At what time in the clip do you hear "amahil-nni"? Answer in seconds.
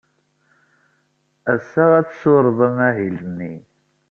2.67-3.53